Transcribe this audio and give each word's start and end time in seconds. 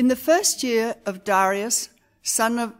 In 0.00 0.08
the 0.08 0.16
first 0.16 0.62
year 0.62 0.94
of 1.04 1.24
Darius, 1.24 1.90
son 2.22 2.58
of 2.58 2.72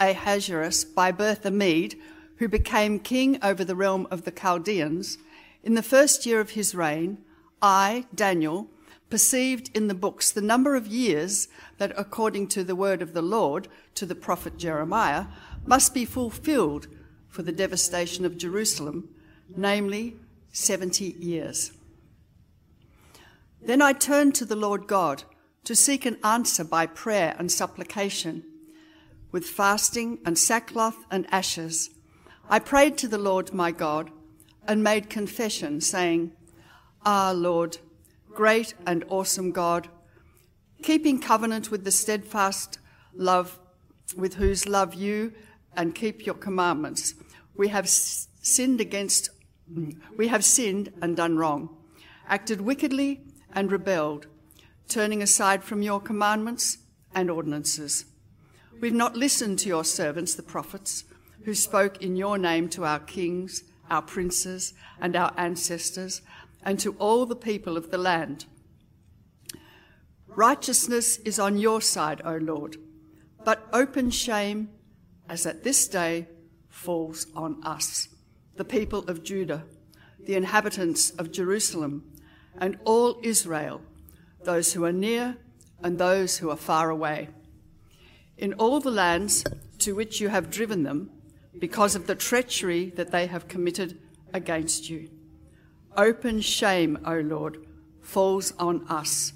Ahasuerus, 0.00 0.84
by 0.84 1.12
birth 1.12 1.46
a 1.46 1.50
Mede, 1.52 1.94
who 2.38 2.48
became 2.48 2.98
king 2.98 3.38
over 3.44 3.64
the 3.64 3.76
realm 3.76 4.08
of 4.10 4.24
the 4.24 4.32
Chaldeans, 4.32 5.16
in 5.62 5.74
the 5.74 5.84
first 5.84 6.26
year 6.26 6.40
of 6.40 6.50
his 6.50 6.74
reign, 6.74 7.18
I, 7.62 8.06
Daniel, 8.12 8.66
perceived 9.08 9.70
in 9.72 9.86
the 9.86 9.94
books 9.94 10.32
the 10.32 10.40
number 10.40 10.74
of 10.74 10.88
years 10.88 11.46
that, 11.78 11.92
according 11.96 12.48
to 12.48 12.64
the 12.64 12.74
word 12.74 13.02
of 13.02 13.12
the 13.12 13.22
Lord 13.22 13.68
to 13.94 14.04
the 14.04 14.16
prophet 14.16 14.56
Jeremiah, 14.56 15.26
must 15.64 15.94
be 15.94 16.04
fulfilled 16.04 16.88
for 17.28 17.42
the 17.42 17.52
devastation 17.52 18.24
of 18.24 18.36
Jerusalem, 18.36 19.10
namely 19.56 20.16
70 20.50 21.14
years. 21.20 21.70
Then 23.62 23.80
I 23.80 23.92
turned 23.92 24.34
to 24.34 24.44
the 24.44 24.56
Lord 24.56 24.88
God 24.88 25.22
to 25.64 25.74
seek 25.74 26.06
an 26.06 26.18
answer 26.22 26.64
by 26.64 26.86
prayer 26.86 27.34
and 27.38 27.50
supplication. 27.50 28.44
With 29.32 29.44
fasting 29.44 30.18
and 30.24 30.38
sackcloth 30.38 31.04
and 31.10 31.26
ashes, 31.32 31.90
I 32.48 32.58
prayed 32.58 32.96
to 32.98 33.08
the 33.08 33.18
Lord 33.18 33.52
my 33.52 33.72
God 33.72 34.10
and 34.66 34.82
made 34.82 35.10
confession, 35.10 35.80
saying, 35.80 36.32
Ah, 37.04 37.32
Lord, 37.34 37.78
great 38.32 38.74
and 38.86 39.04
awesome 39.08 39.50
God, 39.50 39.88
keeping 40.82 41.20
covenant 41.20 41.70
with 41.70 41.84
the 41.84 41.90
steadfast 41.90 42.78
love 43.14 43.58
with 44.16 44.34
whose 44.34 44.68
love 44.68 44.94
you 44.94 45.32
and 45.76 45.94
keep 45.94 46.26
your 46.26 46.34
commandments, 46.34 47.14
we 47.56 47.68
have 47.68 47.88
sinned 47.88 48.80
against, 48.80 49.30
we 50.16 50.28
have 50.28 50.44
sinned 50.44 50.92
and 51.02 51.16
done 51.16 51.36
wrong, 51.36 51.76
acted 52.28 52.60
wickedly 52.60 53.22
and 53.52 53.72
rebelled, 53.72 54.26
turning 54.88 55.22
aside 55.22 55.64
from 55.64 55.82
your 55.82 56.00
commandments 56.00 56.78
and 57.14 57.30
ordinances. 57.30 58.04
We've 58.80 58.92
not 58.92 59.16
listened 59.16 59.58
to 59.60 59.68
your 59.68 59.84
servants, 59.84 60.34
the 60.34 60.42
prophets, 60.42 61.04
who 61.44 61.54
spoke 61.54 62.02
in 62.02 62.16
your 62.16 62.38
name 62.38 62.68
to 62.70 62.84
our 62.84 62.98
kings, 62.98 63.64
our 63.90 64.02
princes, 64.02 64.74
and 65.00 65.14
our 65.14 65.32
ancestors, 65.36 66.22
and 66.62 66.78
to 66.80 66.94
all 66.98 67.26
the 67.26 67.36
people 67.36 67.76
of 67.76 67.90
the 67.90 67.98
land. 67.98 68.46
Righteousness 70.26 71.18
is 71.18 71.38
on 71.38 71.58
your 71.58 71.80
side, 71.80 72.20
O 72.24 72.36
Lord, 72.36 72.76
but 73.44 73.68
open 73.72 74.10
shame, 74.10 74.70
as 75.28 75.46
at 75.46 75.62
this 75.62 75.86
day, 75.86 76.26
falls 76.68 77.26
on 77.34 77.62
us, 77.64 78.08
the 78.56 78.64
people 78.64 79.00
of 79.08 79.22
Judah, 79.22 79.64
the 80.18 80.34
inhabitants 80.34 81.10
of 81.10 81.30
Jerusalem, 81.30 82.04
and 82.58 82.78
all 82.84 83.20
Israel, 83.22 83.82
those 84.44 84.72
who 84.72 84.84
are 84.84 84.92
near 84.92 85.36
and 85.82 85.98
those 85.98 86.38
who 86.38 86.50
are 86.50 86.56
far 86.56 86.90
away. 86.90 87.28
In 88.36 88.54
all 88.54 88.80
the 88.80 88.90
lands 88.90 89.44
to 89.78 89.94
which 89.94 90.20
you 90.20 90.28
have 90.28 90.50
driven 90.50 90.82
them, 90.82 91.10
because 91.58 91.94
of 91.94 92.06
the 92.06 92.14
treachery 92.14 92.90
that 92.96 93.10
they 93.10 93.26
have 93.26 93.48
committed 93.48 93.98
against 94.32 94.90
you. 94.90 95.08
Open 95.96 96.40
shame, 96.40 96.98
O 97.06 97.20
Lord, 97.20 97.64
falls 98.00 98.52
on 98.58 98.84
us, 98.88 99.32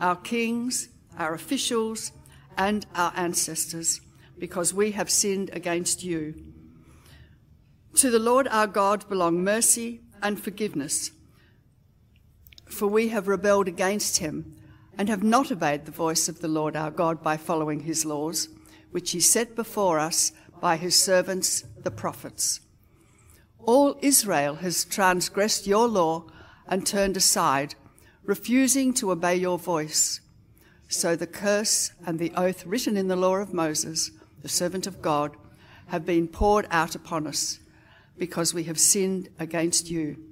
our 0.00 0.16
kings, 0.16 0.88
our 1.18 1.34
officials, 1.34 2.12
and 2.56 2.86
our 2.94 3.12
ancestors, 3.14 4.00
because 4.38 4.72
we 4.72 4.92
have 4.92 5.10
sinned 5.10 5.50
against 5.52 6.02
you. 6.02 6.34
To 7.96 8.10
the 8.10 8.18
Lord 8.18 8.48
our 8.48 8.66
God 8.66 9.08
belong 9.08 9.44
mercy 9.44 10.00
and 10.22 10.40
forgiveness, 10.40 11.10
for 12.72 12.86
we 12.86 13.08
have 13.08 13.28
rebelled 13.28 13.68
against 13.68 14.18
him 14.18 14.56
and 14.96 15.08
have 15.08 15.22
not 15.22 15.50
obeyed 15.50 15.84
the 15.84 15.92
voice 15.92 16.28
of 16.28 16.40
the 16.40 16.48
Lord 16.48 16.76
our 16.76 16.90
God 16.90 17.22
by 17.22 17.36
following 17.36 17.80
his 17.80 18.04
laws, 18.04 18.48
which 18.90 19.12
he 19.12 19.20
set 19.20 19.54
before 19.56 19.98
us 19.98 20.32
by 20.60 20.76
his 20.76 20.94
servants 20.94 21.64
the 21.82 21.90
prophets. 21.90 22.60
All 23.58 23.98
Israel 24.00 24.56
has 24.56 24.84
transgressed 24.84 25.66
your 25.66 25.88
law 25.88 26.24
and 26.66 26.86
turned 26.86 27.16
aside, 27.16 27.74
refusing 28.24 28.94
to 28.94 29.10
obey 29.10 29.36
your 29.36 29.58
voice. 29.58 30.20
So 30.88 31.16
the 31.16 31.26
curse 31.26 31.92
and 32.06 32.18
the 32.18 32.32
oath 32.36 32.66
written 32.66 32.96
in 32.96 33.08
the 33.08 33.16
law 33.16 33.36
of 33.36 33.54
Moses, 33.54 34.10
the 34.42 34.48
servant 34.48 34.86
of 34.86 35.02
God, 35.02 35.36
have 35.86 36.06
been 36.06 36.28
poured 36.28 36.66
out 36.70 36.94
upon 36.94 37.26
us 37.26 37.58
because 38.16 38.54
we 38.54 38.64
have 38.64 38.78
sinned 38.78 39.28
against 39.38 39.90
you. 39.90 40.29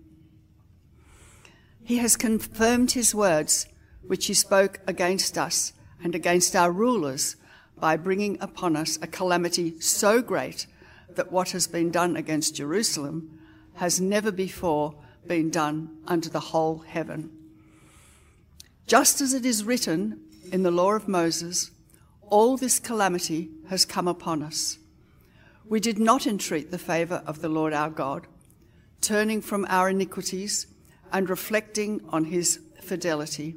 He 1.88 1.96
has 1.96 2.18
confirmed 2.18 2.90
his 2.90 3.14
words, 3.14 3.66
which 4.06 4.26
he 4.26 4.34
spoke 4.34 4.78
against 4.86 5.38
us 5.38 5.72
and 6.04 6.14
against 6.14 6.54
our 6.54 6.70
rulers 6.70 7.36
by 7.80 7.96
bringing 7.96 8.36
upon 8.42 8.76
us 8.76 8.98
a 9.00 9.06
calamity 9.06 9.80
so 9.80 10.20
great 10.20 10.66
that 11.08 11.32
what 11.32 11.52
has 11.52 11.66
been 11.66 11.90
done 11.90 12.14
against 12.14 12.56
Jerusalem 12.56 13.40
has 13.76 14.02
never 14.02 14.30
before 14.30 14.96
been 15.26 15.48
done 15.48 15.96
under 16.06 16.28
the 16.28 16.52
whole 16.52 16.80
heaven. 16.80 17.30
Just 18.86 19.22
as 19.22 19.32
it 19.32 19.46
is 19.46 19.64
written 19.64 20.20
in 20.52 20.64
the 20.64 20.70
law 20.70 20.92
of 20.92 21.08
Moses, 21.08 21.70
all 22.20 22.58
this 22.58 22.78
calamity 22.78 23.48
has 23.70 23.86
come 23.86 24.08
upon 24.08 24.42
us. 24.42 24.76
We 25.64 25.80
did 25.80 25.98
not 25.98 26.26
entreat 26.26 26.70
the 26.70 26.76
favour 26.76 27.22
of 27.24 27.40
the 27.40 27.48
Lord 27.48 27.72
our 27.72 27.88
God, 27.88 28.26
turning 29.00 29.40
from 29.40 29.64
our 29.70 29.88
iniquities 29.88 30.66
and 31.12 31.28
reflecting 31.28 32.00
on 32.08 32.24
his 32.24 32.60
fidelity. 32.80 33.56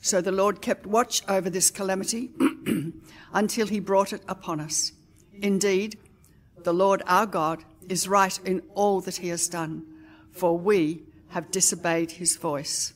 So 0.00 0.20
the 0.20 0.32
Lord 0.32 0.60
kept 0.60 0.86
watch 0.86 1.22
over 1.28 1.48
this 1.48 1.70
calamity 1.70 2.30
until 3.32 3.66
he 3.66 3.80
brought 3.80 4.12
it 4.12 4.22
upon 4.28 4.60
us. 4.60 4.92
Indeed, 5.32 5.98
the 6.62 6.74
Lord 6.74 7.02
our 7.06 7.26
God 7.26 7.64
is 7.88 8.08
right 8.08 8.38
in 8.44 8.62
all 8.74 9.00
that 9.02 9.16
he 9.16 9.28
has 9.28 9.48
done, 9.48 9.84
for 10.30 10.56
we 10.56 11.02
have 11.28 11.50
disobeyed 11.50 12.12
his 12.12 12.36
voice. 12.36 12.94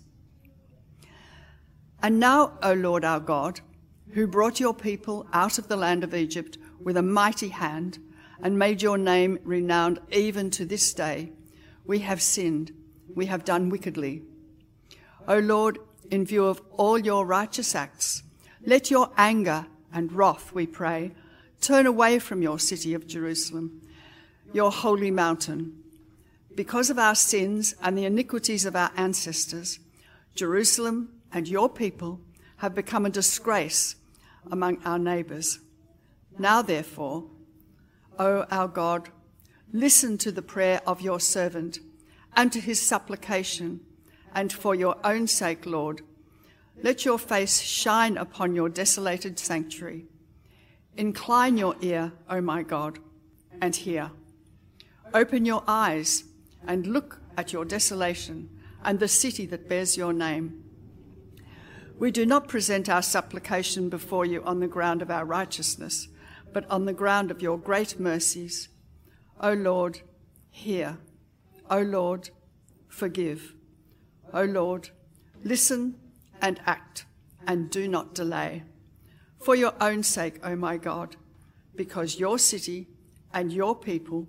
And 2.03 2.21
now, 2.21 2.59
O 2.63 2.73
Lord 2.73 3.05
our 3.05 3.21
God, 3.21 3.61
who 4.11 4.27
brought 4.27 4.61
your 4.61 4.75
people 4.75 5.27
out 5.33 5.59
of 5.59 5.69
the 5.69 5.77
land 5.77 6.05
of 6.05 6.15
Egypt 6.15 6.57
with 6.81 6.97
a 6.97 7.03
mighty 7.03 7.49
hand 7.49 7.99
and 8.43 8.59
made 8.59 8.83
your 8.83 8.99
name 8.99 9.39
renowned 9.43 9.99
even 10.11 10.51
to 10.51 10.65
this 10.65 10.95
day, 10.95 11.33
we 11.85 12.01
have 12.01 12.23
sinned, 12.23 12.73
we 13.19 13.27
have 13.27 13.45
done 13.45 13.69
wickedly. 13.69 14.23
O 15.27 15.39
Lord, 15.39 15.79
in 16.11 16.25
view 16.25 16.47
of 16.47 16.63
all 16.73 16.99
your 16.99 17.27
righteous 17.27 17.75
acts. 17.75 18.23
Let 18.65 18.91
your 18.91 19.11
anger 19.17 19.67
and 19.93 20.13
wrath, 20.13 20.53
we 20.55 20.67
pray, 20.67 21.13
turn 21.61 21.87
away 21.87 22.19
from 22.19 22.43
your 22.43 22.59
city 22.59 22.95
of 22.95 23.07
Jerusalem, 23.07 23.83
your 24.53 24.71
holy 24.71 25.11
mountain. 25.11 25.83
Because 26.55 26.91
of 26.91 26.99
our 26.99 27.15
sins 27.15 27.75
and 27.83 27.99
the 27.99 28.05
iniquities 28.05 28.65
of 28.65 28.77
our 28.77 28.91
ancestors, 28.97 29.81
Jerusalem 30.35 31.11
and 31.33 31.49
your 31.49 31.69
people 31.69 32.21
have 32.59 32.75
become 32.75 33.05
a 33.05 33.11
disgrace 33.11 33.97
among 34.51 34.83
our 34.85 34.99
neighbors. 34.99 35.59
Now, 36.39 36.63
therefore, 36.63 37.25
O 38.19 38.43
our 38.51 38.69
God, 38.69 39.11
listen 39.73 40.19
to 40.19 40.33
the 40.33 40.43
prayer 40.43 40.81
of 40.87 41.01
your 41.01 41.21
servant 41.21 41.81
and 42.37 42.53
to 42.53 42.61
his 42.61 42.81
supplication 42.81 43.81
and 44.35 44.53
for 44.53 44.75
your 44.75 44.97
own 45.05 45.27
sake, 45.27 45.67
Lord, 45.67 46.03
let 46.83 47.05
your 47.05 47.19
face 47.19 47.61
shine 47.61 48.17
upon 48.17 48.55
your 48.55 48.69
desolated 48.69 49.39
sanctuary. 49.39 50.07
Incline 50.97 51.57
your 51.57 51.77
ear, 51.81 52.13
O 52.29 52.41
my 52.41 52.63
God, 52.63 52.99
and 53.61 53.75
hear. 53.75 54.11
Open 55.13 55.45
your 55.45 55.65
eyes 55.67 56.25
and 56.67 56.87
look 56.87 57.21
at 57.37 57.53
your 57.53 57.65
desolation 57.65 58.51
and 58.85 59.01
the 59.01 59.09
city 59.09 59.47
that 59.47 59.69
bears 59.69 59.97
your 59.97 60.13
name. 60.13 60.65
We 61.99 62.11
do 62.13 62.25
not 62.25 62.47
present 62.47 62.89
our 62.89 63.03
supplication 63.03 63.89
before 63.89 64.25
you 64.25 64.43
on 64.45 64.61
the 64.61 64.69
ground 64.69 65.03
of 65.03 65.11
our 65.11 65.25
righteousness, 65.25 66.09
but 66.53 66.69
on 66.71 66.85
the 66.85 66.93
ground 66.93 67.31
of 67.31 67.43
your 67.43 67.59
great 67.59 67.99
mercies. 67.99 68.69
O 69.41 69.53
Lord, 69.53 70.03
hear. 70.51 70.99
O 71.71 71.81
Lord, 71.81 72.31
forgive. 72.89 73.55
O 74.33 74.45
Lord, 74.45 74.91
listen 75.45 75.97
and 76.41 76.61
act, 76.67 77.05
and 77.47 77.71
do 77.71 77.89
not 77.89 78.15
delay. 78.15 78.63
For 79.39 79.55
your 79.55 79.75
own 79.81 80.03
sake, 80.03 80.39
O 80.43 80.57
my 80.57 80.77
God, 80.77 81.17
because 81.75 82.19
your 82.19 82.39
city 82.39 82.89
and 83.33 83.53
your 83.53 83.75
people 83.77 84.27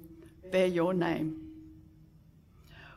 bear 0.52 0.68
your 0.68 0.94
name. 0.94 1.36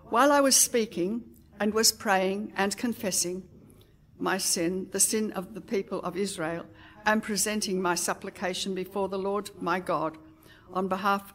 While 0.09 0.33
I 0.33 0.41
was 0.41 0.57
speaking 0.57 1.25
and 1.59 1.73
was 1.73 1.93
praying 1.93 2.53
and 2.57 2.77
confessing 2.77 3.45
my 4.19 4.39
sin, 4.39 4.89
the 4.93 5.01
sin 5.01 5.33
of 5.33 5.55
the 5.55 5.61
people 5.61 6.01
of 6.03 6.17
Israel, 6.17 6.67
and 7.05 7.23
presenting 7.23 7.81
my 7.81 7.95
supplication 7.95 8.75
before 8.75 9.09
the 9.09 9.19
Lord 9.19 9.51
my 9.61 9.81
God 9.81 10.19
on 10.73 10.89
behalf 10.89 11.35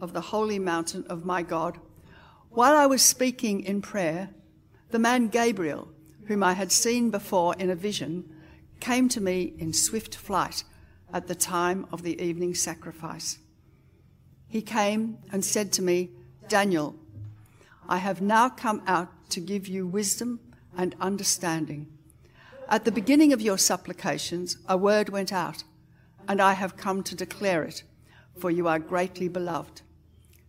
of 0.00 0.12
the 0.12 0.20
holy 0.20 0.58
mountain 0.58 1.04
of 1.08 1.24
my 1.24 1.42
God, 1.42 1.78
while 2.54 2.76
I 2.76 2.84
was 2.84 3.00
speaking 3.00 3.62
in 3.62 3.80
prayer, 3.80 4.28
the 4.90 4.98
man 4.98 5.28
Gabriel, 5.28 5.88
whom 6.26 6.42
I 6.42 6.52
had 6.52 6.70
seen 6.70 7.10
before 7.10 7.54
in 7.58 7.70
a 7.70 7.74
vision, 7.74 8.30
came 8.78 9.08
to 9.08 9.22
me 9.22 9.54
in 9.58 9.72
swift 9.72 10.14
flight 10.14 10.64
at 11.12 11.28
the 11.28 11.34
time 11.34 11.86
of 11.90 12.02
the 12.02 12.20
evening 12.20 12.54
sacrifice. 12.54 13.38
He 14.48 14.60
came 14.60 15.16
and 15.32 15.42
said 15.42 15.72
to 15.72 15.82
me, 15.82 16.10
Daniel, 16.48 16.94
I 17.88 17.96
have 17.96 18.20
now 18.20 18.50
come 18.50 18.82
out 18.86 19.08
to 19.30 19.40
give 19.40 19.66
you 19.66 19.86
wisdom 19.86 20.38
and 20.76 20.94
understanding. 21.00 21.86
At 22.68 22.84
the 22.84 22.92
beginning 22.92 23.32
of 23.32 23.40
your 23.40 23.56
supplications, 23.56 24.58
a 24.68 24.76
word 24.76 25.08
went 25.08 25.32
out, 25.32 25.64
and 26.28 26.40
I 26.40 26.52
have 26.52 26.76
come 26.76 27.02
to 27.04 27.14
declare 27.14 27.62
it, 27.62 27.82
for 28.36 28.50
you 28.50 28.68
are 28.68 28.78
greatly 28.78 29.28
beloved. 29.28 29.80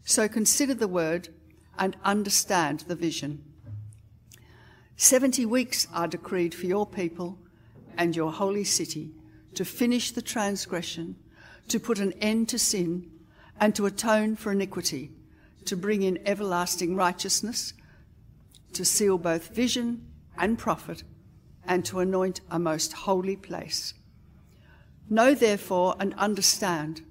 So 0.03 0.27
consider 0.27 0.73
the 0.73 0.87
word 0.89 1.29
and 1.77 1.95
understand 2.03 2.81
the 2.81 2.95
vision. 2.95 3.43
Seventy 4.95 5.45
weeks 5.45 5.87
are 5.93 6.07
decreed 6.07 6.53
for 6.53 6.65
your 6.65 6.85
people 6.85 7.37
and 7.97 8.15
your 8.15 8.31
holy 8.31 8.63
city 8.63 9.11
to 9.55 9.65
finish 9.65 10.11
the 10.11 10.21
transgression, 10.21 11.15
to 11.67 11.79
put 11.79 11.99
an 11.99 12.13
end 12.13 12.49
to 12.49 12.59
sin, 12.59 13.09
and 13.59 13.75
to 13.75 13.85
atone 13.85 14.35
for 14.35 14.51
iniquity, 14.51 15.11
to 15.65 15.77
bring 15.77 16.01
in 16.01 16.19
everlasting 16.25 16.95
righteousness, 16.95 17.73
to 18.73 18.83
seal 18.83 19.17
both 19.17 19.55
vision 19.55 20.05
and 20.37 20.57
prophet, 20.57 21.03
and 21.65 21.85
to 21.85 21.99
anoint 21.99 22.41
a 22.49 22.59
most 22.59 22.93
holy 22.93 23.35
place. 23.35 23.93
Know 25.09 25.33
therefore 25.35 25.95
and 25.99 26.13
understand 26.15 27.01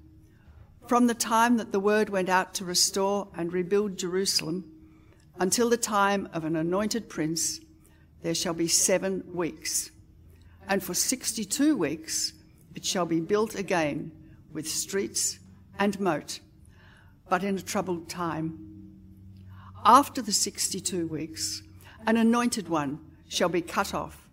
from 0.87 1.07
the 1.07 1.13
time 1.13 1.57
that 1.57 1.71
the 1.71 1.79
word 1.79 2.09
went 2.09 2.29
out 2.29 2.53
to 2.55 2.65
restore 2.65 3.29
and 3.35 3.53
rebuild 3.53 3.97
Jerusalem 3.97 4.69
until 5.39 5.69
the 5.69 5.77
time 5.77 6.29
of 6.33 6.43
an 6.43 6.55
anointed 6.55 7.09
prince, 7.09 7.59
there 8.21 8.35
shall 8.35 8.53
be 8.53 8.67
seven 8.67 9.23
weeks. 9.33 9.91
And 10.67 10.83
for 10.83 10.93
62 10.93 11.77
weeks 11.77 12.33
it 12.75 12.85
shall 12.85 13.05
be 13.05 13.19
built 13.19 13.55
again 13.55 14.11
with 14.51 14.67
streets 14.67 15.39
and 15.79 15.99
moat, 15.99 16.39
but 17.29 17.43
in 17.43 17.57
a 17.57 17.61
troubled 17.61 18.09
time. 18.09 18.91
After 19.85 20.21
the 20.21 20.31
62 20.31 21.07
weeks, 21.07 21.63
an 22.05 22.17
anointed 22.17 22.69
one 22.69 22.99
shall 23.27 23.49
be 23.49 23.61
cut 23.61 23.93
off 23.93 24.29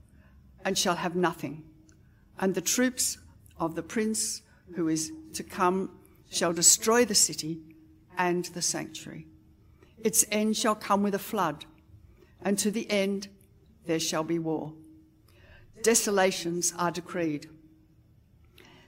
and 0.64 0.76
shall 0.76 0.96
have 0.96 1.16
nothing, 1.16 1.64
and 2.38 2.54
the 2.54 2.60
troops 2.60 3.18
of 3.58 3.74
the 3.74 3.82
prince 3.82 4.42
who 4.74 4.88
is 4.88 5.12
to 5.32 5.42
come 5.42 5.90
shall 6.30 6.52
destroy 6.52 7.04
the 7.04 7.14
city 7.14 7.60
and 8.16 8.46
the 8.46 8.62
sanctuary. 8.62 9.26
Its 9.98 10.24
end 10.30 10.56
shall 10.56 10.74
come 10.74 11.02
with 11.02 11.14
a 11.14 11.18
flood, 11.18 11.66
and 12.40 12.58
to 12.58 12.70
the 12.70 12.90
end 12.90 13.28
there 13.86 14.00
shall 14.00 14.24
be 14.24 14.38
war. 14.38 14.72
Desolations 15.82 16.72
are 16.78 16.90
decreed. 16.90 17.48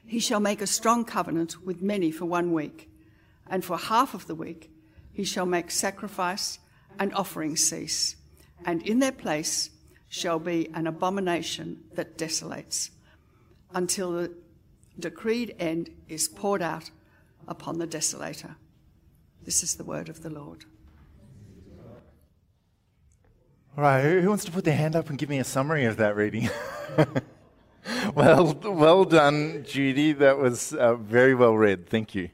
He 0.07 0.21
shall 0.21 0.41
make 0.41 0.63
a 0.63 0.67
strong 0.67 1.05
covenant 1.05 1.65
with 1.65 1.83
many 1.83 2.11
for 2.11 2.25
one 2.27 2.53
week, 2.53 2.91
and 3.47 3.65
for 3.65 3.77
half 3.77 4.15
of 4.15 4.27
the 4.27 4.35
week 4.35 4.71
he 5.13 5.25
shall 5.25 5.47
make 5.47 5.71
sacrifice 5.71 6.59
and 6.99 7.13
offering 7.15 7.57
cease, 7.57 8.17
and 8.65 8.83
in 8.83 9.01
their 9.01 9.13
place 9.13 9.71
shall 10.09 10.39
be 10.39 10.69
an 10.75 10.87
abomination 10.87 11.83
that 11.95 12.19
desolates, 12.19 12.91
until 13.75 14.13
the 14.13 14.35
decreed 14.99 15.55
end 15.59 15.91
is 16.09 16.29
poured 16.29 16.63
out 16.63 16.91
upon 17.49 17.79
the 17.79 17.87
desolator. 17.87 18.57
This 19.45 19.63
is 19.63 19.75
the 19.75 19.85
word 19.85 20.09
of 20.09 20.23
the 20.23 20.31
Lord. 20.31 20.65
All 23.77 23.85
right, 23.85 24.03
who 24.03 24.29
wants 24.29 24.45
to 24.45 24.51
put 24.51 24.65
their 24.65 24.77
hand 24.77 24.95
up 24.95 25.09
and 25.09 25.19
give 25.19 25.31
me 25.31 25.39
a 25.39 25.45
summary 25.45 25.87
of 25.87 25.97
that 25.97 26.15
reading? 26.15 26.51
well, 28.15 28.55
well 28.63 29.05
done, 29.05 29.65
Judy. 29.67 30.13
That 30.13 30.37
was 30.37 30.75
uh, 30.75 30.97
very 30.97 31.35
well 31.35 31.57
read. 31.57 31.89
Thank 31.89 32.15
you. 32.15 32.29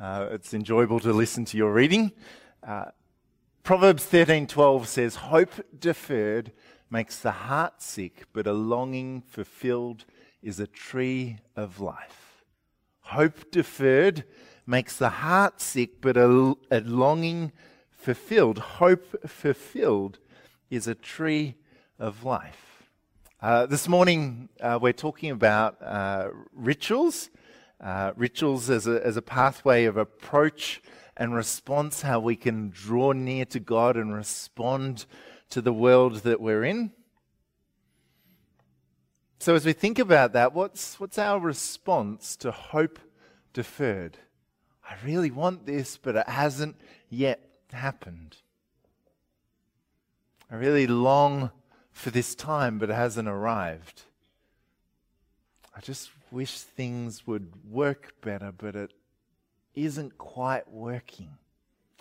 Uh, 0.00 0.28
it's 0.32 0.52
enjoyable 0.54 1.00
to 1.00 1.12
listen 1.12 1.44
to 1.46 1.56
your 1.56 1.72
reading. 1.72 2.12
Uh, 2.66 2.86
Proverbs 3.62 4.04
13:12 4.06 4.86
says, 4.86 5.14
"Hope 5.16 5.52
deferred 5.78 6.52
makes 6.90 7.18
the 7.20 7.30
heart 7.30 7.80
sick, 7.80 8.26
but 8.32 8.46
a 8.46 8.52
longing 8.52 9.20
fulfilled 9.22 10.06
is 10.42 10.58
a 10.58 10.66
tree 10.66 11.38
of 11.54 11.80
life." 11.80 12.27
Hope 13.12 13.50
deferred 13.50 14.24
makes 14.66 14.98
the 14.98 15.08
heart 15.08 15.62
sick, 15.62 16.02
but 16.02 16.18
a, 16.18 16.54
a 16.70 16.80
longing 16.80 17.52
fulfilled, 17.90 18.58
hope 18.58 19.26
fulfilled, 19.26 20.18
is 20.68 20.86
a 20.86 20.94
tree 20.94 21.54
of 21.98 22.22
life. 22.22 22.84
Uh, 23.40 23.64
this 23.64 23.88
morning, 23.88 24.50
uh, 24.60 24.78
we're 24.80 24.92
talking 24.92 25.30
about 25.30 25.80
uh, 25.80 26.28
rituals, 26.52 27.30
uh, 27.80 28.12
rituals 28.14 28.68
as 28.68 28.86
a, 28.86 29.02
as 29.02 29.16
a 29.16 29.22
pathway 29.22 29.86
of 29.86 29.96
approach 29.96 30.82
and 31.16 31.34
response, 31.34 32.02
how 32.02 32.20
we 32.20 32.36
can 32.36 32.68
draw 32.68 33.12
near 33.12 33.46
to 33.46 33.58
God 33.58 33.96
and 33.96 34.14
respond 34.14 35.06
to 35.48 35.62
the 35.62 35.72
world 35.72 36.16
that 36.24 36.42
we're 36.42 36.62
in. 36.62 36.92
So, 39.40 39.54
as 39.54 39.64
we 39.64 39.72
think 39.72 40.00
about 40.00 40.32
that, 40.32 40.52
what's, 40.52 40.98
what's 40.98 41.16
our 41.16 41.38
response 41.38 42.34
to 42.36 42.50
hope 42.50 42.98
deferred? 43.52 44.18
I 44.84 44.94
really 45.04 45.30
want 45.30 45.64
this, 45.64 45.96
but 45.96 46.16
it 46.16 46.28
hasn't 46.28 46.76
yet 47.08 47.48
happened. 47.72 48.36
I 50.50 50.56
really 50.56 50.88
long 50.88 51.50
for 51.92 52.10
this 52.10 52.34
time, 52.34 52.78
but 52.78 52.90
it 52.90 52.94
hasn't 52.94 53.28
arrived. 53.28 54.02
I 55.76 55.80
just 55.80 56.10
wish 56.32 56.58
things 56.60 57.24
would 57.26 57.52
work 57.70 58.14
better, 58.20 58.52
but 58.56 58.74
it 58.74 58.92
isn't 59.74 60.18
quite 60.18 60.68
working. 60.68 61.30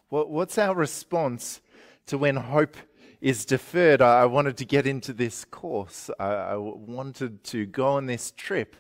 What, 0.09 0.31
what's 0.31 0.57
our 0.57 0.73
response 0.73 1.61
to 2.07 2.17
when 2.17 2.37
hope 2.37 2.77
is 3.21 3.45
deferred? 3.45 4.01
I, 4.01 4.21
I 4.21 4.25
wanted 4.25 4.57
to 4.57 4.65
get 4.65 4.85
into 4.87 5.13
this 5.13 5.45
course. 5.45 6.09
I, 6.19 6.25
I 6.25 6.55
wanted 6.57 7.43
to 7.45 7.65
go 7.65 7.87
on 7.87 8.05
this 8.05 8.31
trip. 8.31 8.75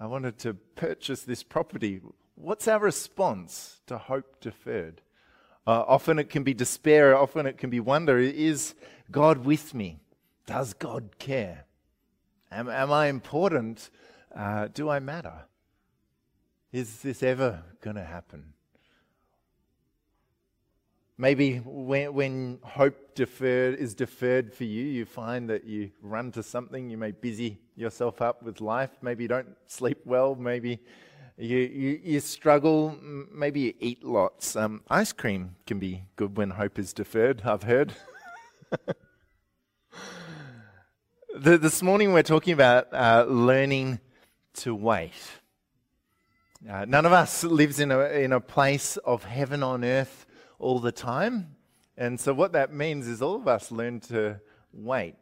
I 0.00 0.06
wanted 0.06 0.38
to 0.40 0.54
purchase 0.54 1.22
this 1.22 1.42
property. 1.42 2.00
What's 2.34 2.68
our 2.68 2.78
response 2.78 3.80
to 3.86 3.98
hope 3.98 4.40
deferred? 4.40 5.00
Uh, 5.66 5.84
often 5.86 6.18
it 6.18 6.30
can 6.30 6.44
be 6.44 6.54
despair, 6.54 7.16
often 7.16 7.46
it 7.46 7.58
can 7.58 7.68
be 7.68 7.80
wonder. 7.80 8.18
Is 8.18 8.74
God 9.10 9.44
with 9.44 9.74
me? 9.74 10.00
Does 10.46 10.72
God 10.72 11.18
care? 11.18 11.66
Am, 12.50 12.68
am 12.70 12.90
I 12.90 13.08
important? 13.08 13.90
Uh, 14.34 14.68
do 14.72 14.88
I 14.88 14.98
matter? 14.98 15.44
Is 16.72 17.00
this 17.00 17.22
ever 17.22 17.64
going 17.82 17.96
to 17.96 18.04
happen? 18.04 18.54
Maybe 21.20 21.56
when, 21.64 22.14
when 22.14 22.60
hope 22.62 23.16
deferred 23.16 23.74
is 23.74 23.92
deferred 23.96 24.54
for 24.54 24.62
you, 24.62 24.84
you 24.84 25.04
find 25.04 25.50
that 25.50 25.64
you 25.64 25.90
run 26.00 26.30
to 26.32 26.44
something, 26.44 26.88
you 26.88 26.96
may 26.96 27.10
busy 27.10 27.58
yourself 27.74 28.22
up 28.22 28.40
with 28.40 28.60
life. 28.60 28.90
Maybe 29.02 29.24
you 29.24 29.28
don't 29.28 29.56
sleep 29.66 29.98
well. 30.04 30.36
Maybe 30.36 30.78
you, 31.36 31.58
you, 31.58 32.00
you 32.04 32.20
struggle. 32.20 32.96
Maybe 33.32 33.60
you 33.60 33.74
eat 33.80 34.04
lots. 34.04 34.54
Um, 34.54 34.82
ice 34.88 35.12
cream 35.12 35.56
can 35.66 35.80
be 35.80 36.04
good 36.14 36.36
when 36.36 36.50
hope 36.50 36.78
is 36.78 36.92
deferred, 36.92 37.42
I've 37.44 37.64
heard. 37.64 37.94
the, 41.34 41.58
this 41.58 41.82
morning 41.82 42.12
we're 42.12 42.22
talking 42.22 42.52
about 42.52 42.94
uh, 42.94 43.24
learning 43.28 43.98
to 44.54 44.72
wait. 44.72 45.14
Uh, 46.70 46.84
none 46.84 47.04
of 47.04 47.12
us 47.12 47.42
lives 47.42 47.80
in 47.80 47.90
a, 47.90 47.98
in 48.10 48.32
a 48.32 48.40
place 48.40 48.96
of 48.98 49.24
heaven 49.24 49.64
on 49.64 49.84
earth 49.84 50.26
all 50.58 50.78
the 50.78 50.92
time. 50.92 51.54
And 51.96 52.18
so, 52.18 52.32
what 52.32 52.52
that 52.52 52.72
means 52.72 53.06
is 53.06 53.22
all 53.22 53.36
of 53.36 53.48
us 53.48 53.70
learn 53.70 54.00
to 54.00 54.40
wait 54.72 55.16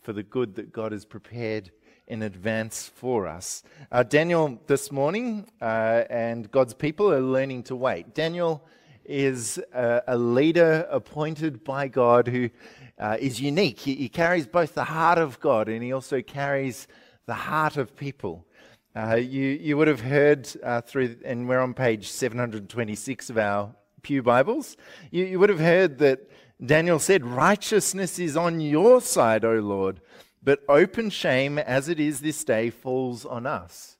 for 0.00 0.12
the 0.12 0.22
good 0.22 0.54
that 0.56 0.72
God 0.72 0.92
has 0.92 1.04
prepared 1.04 1.70
in 2.06 2.22
advance 2.22 2.86
for 2.94 3.26
us. 3.26 3.62
Uh, 3.90 4.02
Daniel, 4.02 4.60
this 4.66 4.92
morning, 4.92 5.50
uh, 5.60 6.04
and 6.10 6.50
God's 6.50 6.74
people 6.74 7.10
are 7.12 7.20
learning 7.20 7.62
to 7.64 7.76
wait. 7.76 8.14
Daniel 8.14 8.64
is 9.04 9.58
a, 9.72 10.02
a 10.08 10.18
leader 10.18 10.86
appointed 10.90 11.64
by 11.64 11.88
God 11.88 12.28
who 12.28 12.50
uh, 12.98 13.16
is 13.18 13.40
unique. 13.40 13.80
He, 13.80 13.94
he, 13.94 14.08
carries 14.08 14.46
both 14.46 14.74
the 14.74 14.84
heart 14.84 15.18
of 15.18 15.40
God 15.40 15.68
and 15.68 15.82
he 15.82 15.92
also 15.92 16.22
carries 16.22 16.86
the 17.26 17.34
heart 17.34 17.76
of 17.76 17.96
people. 17.96 18.46
Uh, 18.94 19.16
you, 19.16 19.42
you 19.42 19.76
would 19.76 19.88
have 19.88 20.00
heard 20.00 20.48
uh, 20.62 20.80
through, 20.80 21.16
and 21.24 21.48
we're 21.48 21.58
on 21.60 21.74
page 21.74 22.08
726 22.10 23.30
of 23.30 23.38
our 23.38 23.74
Pew 24.04 24.22
Bibles, 24.22 24.76
you, 25.10 25.24
you 25.24 25.38
would 25.40 25.48
have 25.48 25.58
heard 25.58 25.98
that 25.98 26.30
Daniel 26.64 26.98
said, 26.98 27.24
Righteousness 27.24 28.18
is 28.18 28.36
on 28.36 28.60
your 28.60 29.00
side, 29.00 29.44
O 29.44 29.54
Lord, 29.54 30.00
but 30.42 30.60
open 30.68 31.10
shame 31.10 31.58
as 31.58 31.88
it 31.88 31.98
is 31.98 32.20
this 32.20 32.44
day 32.44 32.70
falls 32.70 33.24
on 33.24 33.46
us. 33.46 33.96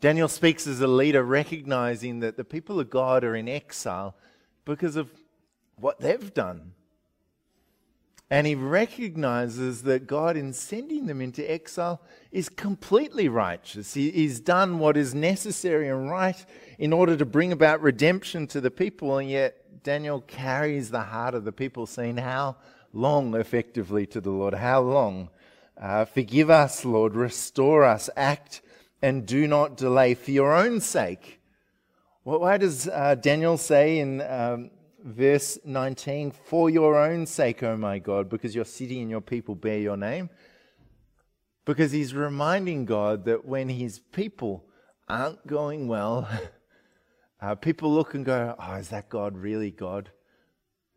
Daniel 0.00 0.28
speaks 0.28 0.66
as 0.66 0.80
a 0.80 0.86
leader, 0.86 1.24
recognizing 1.24 2.20
that 2.20 2.36
the 2.36 2.44
people 2.44 2.78
of 2.78 2.88
God 2.88 3.24
are 3.24 3.34
in 3.34 3.48
exile 3.48 4.14
because 4.64 4.94
of 4.94 5.10
what 5.74 5.98
they've 5.98 6.32
done. 6.32 6.72
And 8.30 8.46
he 8.46 8.54
recognizes 8.54 9.82
that 9.84 10.06
God, 10.06 10.36
in 10.36 10.52
sending 10.52 11.06
them 11.06 11.22
into 11.22 11.50
exile, 11.50 12.02
is 12.30 12.50
completely 12.50 13.28
righteous. 13.28 13.94
He, 13.94 14.10
he's 14.10 14.38
done 14.38 14.78
what 14.78 14.98
is 14.98 15.14
necessary 15.14 15.88
and 15.88 16.10
right 16.10 16.44
in 16.78 16.92
order 16.92 17.16
to 17.16 17.24
bring 17.24 17.52
about 17.52 17.80
redemption 17.80 18.46
to 18.48 18.60
the 18.60 18.70
people. 18.70 19.16
And 19.16 19.30
yet, 19.30 19.82
Daniel 19.82 20.20
carries 20.20 20.90
the 20.90 21.00
heart 21.00 21.34
of 21.34 21.44
the 21.44 21.52
people, 21.52 21.86
saying, 21.86 22.18
How 22.18 22.56
long, 22.92 23.34
effectively, 23.34 24.04
to 24.06 24.20
the 24.20 24.30
Lord? 24.30 24.54
How 24.54 24.80
long? 24.80 25.30
Uh, 25.80 26.04
forgive 26.04 26.50
us, 26.50 26.84
Lord. 26.84 27.14
Restore 27.14 27.84
us. 27.84 28.10
Act 28.14 28.60
and 29.00 29.24
do 29.24 29.46
not 29.46 29.76
delay 29.76 30.14
for 30.14 30.32
your 30.32 30.52
own 30.54 30.80
sake. 30.80 31.40
Well, 32.24 32.40
why 32.40 32.58
does 32.58 32.88
uh, 32.88 33.14
Daniel 33.14 33.56
say 33.56 34.00
in 34.00 34.20
um, 34.20 34.70
verse 35.08 35.58
19, 35.64 36.30
For 36.30 36.70
your 36.70 36.96
own 36.96 37.26
sake, 37.26 37.62
O 37.62 37.76
my 37.76 37.98
God, 37.98 38.28
because 38.28 38.54
your 38.54 38.64
city 38.64 39.00
and 39.00 39.10
your 39.10 39.20
people 39.20 39.54
bear 39.54 39.78
your 39.78 39.96
name? 39.96 40.30
Because 41.64 41.92
he's 41.92 42.14
reminding 42.14 42.84
God 42.84 43.24
that 43.24 43.44
when 43.44 43.68
his 43.68 43.98
people 43.98 44.64
aren't 45.08 45.46
going 45.46 45.88
well, 45.88 46.28
uh, 47.40 47.54
people 47.54 47.92
look 47.92 48.14
and 48.14 48.24
go, 48.24 48.54
Oh, 48.58 48.74
is 48.74 48.88
that 48.88 49.08
God 49.08 49.36
really 49.36 49.70
God? 49.70 50.10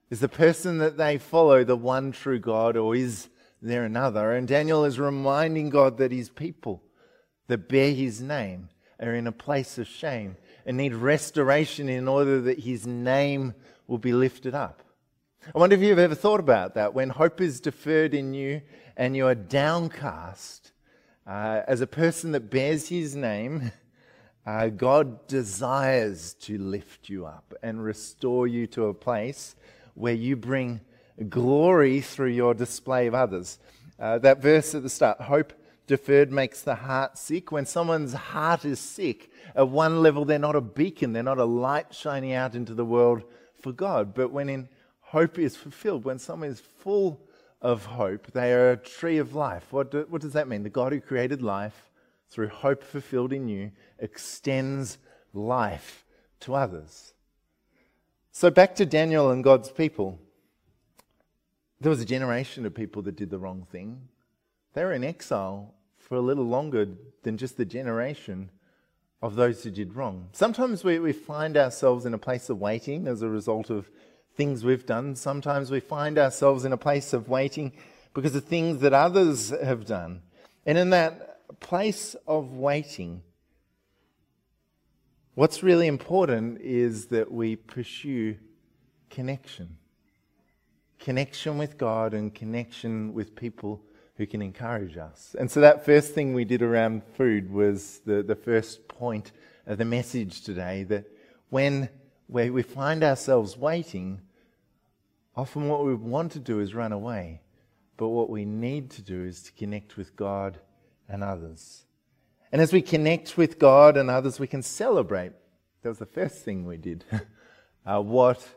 Is 0.10 0.20
the 0.20 0.30
person 0.30 0.78
that 0.80 0.98
they 0.98 1.18
follow 1.18 1.64
the 1.64 1.78
one 1.78 2.12
true 2.12 2.40
God, 2.40 2.76
or 2.76 2.96
is 2.96 3.30
there 3.62 3.86
another? 3.86 4.34
And 4.34 4.48
Daniel 4.48 4.84
is 4.84 5.00
reminding 5.00 5.70
God 5.70 5.98
that 5.98 6.12
his 6.12 6.30
people 6.30 6.84
that 7.48 7.70
bear 7.70 7.94
his 7.94 8.22
name 8.22 8.70
are 9.00 9.14
in 9.14 9.28
a 9.28 9.32
place 9.32 9.78
of 9.78 9.88
shame 9.88 10.36
and 10.66 10.78
need 10.78 10.94
restoration 10.94 11.90
in 11.90 12.08
order 12.08 12.42
that 12.42 12.60
his 12.60 12.86
name 12.86 13.54
will 13.88 13.98
be 13.98 14.14
lifted 14.14 14.56
up. 14.56 14.84
I 15.54 15.58
wonder 15.58 15.76
if 15.76 15.82
you've 15.82 15.98
ever 15.98 16.16
thought 16.16 16.40
about 16.40 16.76
that. 16.76 16.94
When 16.94 17.10
hope 17.10 17.42
is 17.42 17.60
deferred 17.60 18.14
in 18.14 18.34
you 18.34 18.62
and 18.96 19.16
you 19.16 19.28
are 19.28 19.36
downcast, 19.36 20.72
uh, 21.26 21.62
as 21.68 21.82
a 21.82 21.88
person 21.88 22.32
that 22.34 22.50
bears 22.50 22.90
his 22.90 23.16
name, 23.16 23.72
uh, 24.46 24.68
God 24.68 25.28
desires 25.28 26.36
to 26.42 26.58
lift 26.58 27.10
you 27.10 27.26
up 27.26 27.54
and 27.64 27.84
restore 27.84 28.48
you 28.48 28.68
to 28.68 28.86
a 28.86 28.94
place 28.94 29.56
where 29.96 30.14
you 30.14 30.36
bring 30.36 30.82
glory 31.30 32.02
through 32.02 32.30
your 32.30 32.54
display 32.54 33.08
of 33.08 33.16
others. 33.16 33.60
Uh, 34.00 34.18
that 34.20 34.42
verse 34.42 34.74
at 34.74 34.84
the 34.84 34.90
start 34.90 35.22
hope 35.22 35.54
deferred 35.92 36.32
makes 36.32 36.62
the 36.62 36.76
heart 36.76 37.18
sick. 37.18 37.52
When 37.52 37.66
someone's 37.66 38.14
heart 38.14 38.64
is 38.64 38.80
sick, 38.80 39.30
at 39.54 39.68
one 39.68 40.02
level, 40.02 40.24
they're 40.24 40.40
not 40.40 40.56
a 40.56 40.62
beacon, 40.62 41.12
they're 41.12 41.22
not 41.22 41.38
a 41.38 41.44
light 41.44 41.94
shining 41.94 42.32
out 42.32 42.56
into 42.56 42.74
the 42.74 42.86
world 42.86 43.24
for 43.62 43.74
God. 43.74 44.14
But 44.14 44.32
when 44.32 44.48
in 44.48 44.70
hope 45.02 45.38
is 45.38 45.58
fulfilled, 45.58 46.06
when 46.06 46.18
someone 46.18 46.48
is 46.48 46.62
full 46.62 47.20
of 47.62 47.84
hope, 47.84 48.32
they 48.32 48.54
are 48.54 48.72
a 48.72 48.78
tree 48.78 49.18
of 49.18 49.36
life. 49.36 49.74
What, 49.74 49.92
do, 49.92 50.06
what 50.08 50.22
does 50.22 50.32
that 50.32 50.48
mean? 50.48 50.64
The 50.64 50.70
God 50.70 50.94
who 50.94 51.02
created 51.02 51.42
life, 51.42 51.92
through 52.30 52.48
hope 52.48 52.86
fulfilled 52.86 53.34
in 53.34 53.50
you, 53.50 53.74
extends 54.00 54.98
life 55.34 56.06
to 56.40 56.56
others. 56.56 57.12
So 58.32 58.50
back 58.50 58.76
to 58.76 58.86
Daniel 58.86 59.30
and 59.30 59.44
God's 59.44 59.70
people. 59.70 60.20
There 61.82 61.90
was 61.90 62.00
a 62.00 62.06
generation 62.06 62.66
of 62.66 62.74
people 62.74 63.02
that 63.02 63.18
did 63.18 63.30
the 63.30 63.40
wrong 63.40 63.68
thing. 63.70 64.08
They 64.74 64.86
were 64.86 64.94
in 64.94 65.04
exile 65.04 65.76
for 66.12 66.18
a 66.18 66.20
little 66.20 66.44
longer 66.44 66.90
than 67.24 67.38
just 67.38 67.56
the 67.56 67.64
generation 67.64 68.50
of 69.22 69.36
those 69.36 69.64
who 69.64 69.72
did 69.72 69.96
wrong. 69.96 70.28
Sometimes 70.34 70.84
we, 70.84 71.00
we 71.00 71.14
find 71.14 71.56
ourselves 71.56 72.06
in 72.06 72.14
a 72.14 72.18
place 72.18 72.50
of 72.50 72.60
waiting 72.60 73.08
as 73.08 73.22
a 73.22 73.30
result 73.30 73.70
of 73.70 73.90
things 74.36 74.66
we've 74.66 74.86
done. 74.86 75.16
Sometimes 75.16 75.72
we 75.72 75.80
find 75.80 76.18
ourselves 76.18 76.66
in 76.66 76.74
a 76.74 76.78
place 76.78 77.14
of 77.14 77.30
waiting 77.30 77.72
because 78.14 78.36
of 78.36 78.44
things 78.44 78.82
that 78.82 78.92
others 78.92 79.52
have 79.64 79.86
done. 79.86 80.22
And 80.66 80.78
in 80.78 80.90
that 80.90 81.50
place 81.62 82.14
of 82.28 82.58
waiting, 82.58 83.22
what's 85.36 85.64
really 85.64 85.88
important 85.88 86.60
is 86.60 87.06
that 87.06 87.32
we 87.32 87.56
pursue 87.56 88.36
connection 89.10 89.78
connection 91.00 91.58
with 91.58 91.78
God 91.78 92.14
and 92.14 92.36
connection 92.36 93.14
with 93.14 93.36
people 93.36 93.82
who 94.22 94.28
can 94.28 94.44
encourage 94.44 94.98
us. 94.98 95.36
And 95.40 95.50
so 95.50 95.62
that 95.62 95.84
first 95.84 96.14
thing 96.14 96.36
we 96.36 96.46
did 96.46 96.62
around 96.62 97.02
food 97.18 97.52
was 97.52 98.02
the, 98.06 98.22
the 98.22 98.36
first 98.36 98.88
point 98.88 99.32
of 99.66 99.80
the 99.80 99.86
message 99.86 100.44
today 100.44 100.84
that 100.84 101.06
when 101.50 101.90
we 102.28 102.62
find 102.62 103.04
ourselves 103.04 103.58
waiting, 103.58 104.22
often 105.36 105.68
what 105.68 105.84
we 105.84 105.96
want 105.96 106.34
to 106.34 106.40
do 106.40 106.60
is 106.60 106.76
run 106.76 106.92
away. 106.92 107.42
But 107.98 108.10
what 108.10 108.30
we 108.30 108.46
need 108.46 108.92
to 108.92 109.02
do 109.02 109.24
is 109.24 109.42
to 109.42 109.52
connect 109.54 109.98
with 109.98 110.16
God 110.16 110.60
and 111.10 111.24
others. 111.24 111.86
And 112.52 112.62
as 112.62 112.72
we 112.72 112.84
connect 112.84 113.38
with 113.38 113.58
God 113.58 113.98
and 113.98 114.12
others, 114.12 114.40
we 114.40 114.46
can 114.46 114.62
celebrate. 114.62 115.32
That 115.82 115.90
was 115.90 115.98
the 115.98 116.06
first 116.06 116.46
thing 116.46 116.68
we 116.68 116.78
did. 116.78 117.06
uh, 117.88 118.02
what 118.02 118.48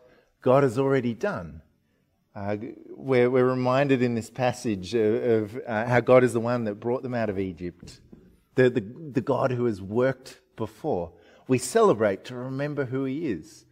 God 0.43 0.63
has 0.63 0.79
already 0.79 1.15
done. 1.15 1.63
Uh, 2.35 2.57
we're, 2.89 3.31
we're, 3.31 3.45
reminded 3.45 4.03
in 4.03 4.17
this 4.17 4.29
passage 4.29 4.93
of, 4.93 5.23
of 5.23 5.61
uh, 5.69 5.87
how 5.87 6.01
God 6.01 6.25
is 6.25 6.33
the 6.33 6.41
one 6.41 6.65
that 6.65 6.81
brought 6.81 7.05
them 7.05 7.15
out 7.15 7.31
of 7.31 7.39
Egypt, 7.39 8.01
the, 8.57 8.69
the, 8.69 8.81
the 8.81 9.21
God 9.21 9.53
who 9.53 9.67
has 9.67 9.81
worked 9.81 10.41
before. 10.57 11.13
We 11.47 11.59
celebrate 11.59 12.25
to 12.25 12.35
remember 12.35 12.87
who 12.87 13.05
He 13.05 13.29
is. 13.29 13.67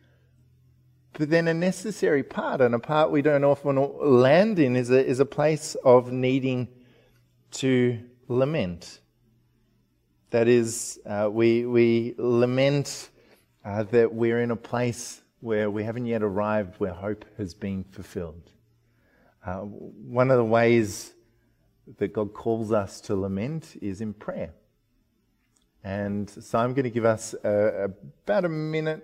But 1.15 1.29
then 1.31 1.49
a 1.49 1.55
necessary 1.55 2.23
part, 2.23 2.61
and 2.61 2.73
a 2.73 2.79
part 2.79 3.11
we 3.11 3.21
don't 3.21 3.43
often 3.43 3.77
land 4.01 4.61
in, 4.61 4.77
is 4.77 4.91
a, 4.91 5.05
is 5.05 5.19
a 5.19 5.27
place 5.27 5.75
of 5.85 6.13
needing 6.13 6.69
to 7.53 7.99
lament. 8.29 9.01
That 10.31 10.47
is, 10.47 11.01
uh, 11.05 11.29
we, 11.33 11.67
we 11.67 12.15
lament 12.17 13.11
uh, 13.65 13.83
that 13.85 14.15
we're 14.15 14.41
in 14.41 14.53
a 14.53 14.57
place 14.57 15.22
where 15.43 15.69
we 15.69 15.83
haven't 15.83 16.07
yet 16.07 16.23
arrived 16.23 16.79
where 16.79 16.93
hope 16.93 17.25
has 17.37 17.53
been 17.53 17.83
fulfilled. 17.83 18.53
Uh, 19.45 19.57
one 19.57 20.31
of 20.31 20.37
the 20.37 20.45
ways 20.45 21.13
that 21.99 22.13
God 22.13 22.33
calls 22.33 22.71
us 22.71 23.01
to 23.03 23.17
lament 23.17 23.77
is 23.83 24.01
in 24.01 24.15
prayer. 24.15 24.55
And 25.83 26.31
so 26.31 26.61
I'm 26.61 26.75
going 26.75 26.85
to 26.85 26.91
give 26.91 27.05
us 27.05 27.35
a, 27.43 27.91
about 28.25 28.45
a 28.45 28.49
minute 28.49 29.03